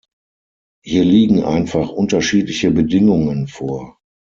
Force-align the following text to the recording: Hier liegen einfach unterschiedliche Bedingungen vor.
Hier 0.83 1.05
liegen 1.05 1.43
einfach 1.43 1.89
unterschiedliche 1.89 2.71
Bedingungen 2.71 3.45
vor. 3.47 3.99